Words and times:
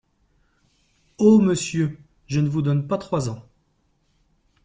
Oh! 1.19 1.37
monsieur, 1.39 1.95
je 2.25 2.39
ne 2.39 2.49
vous 2.49 2.63
donne 2.63 2.87
pas 2.87 2.97
trois 2.97 3.29
ans… 3.29 3.45